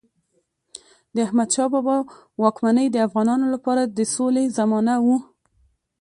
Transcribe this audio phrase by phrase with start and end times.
[1.15, 1.97] د احمدشاه بابا
[2.43, 5.17] واکمني د افغانانو لپاره د سولې زمانه وه.